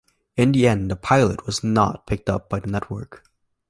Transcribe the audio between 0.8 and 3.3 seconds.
the pilot was not picked up by the network.